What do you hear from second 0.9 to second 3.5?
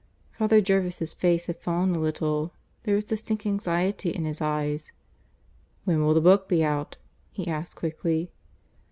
face had fallen a little. There was distinct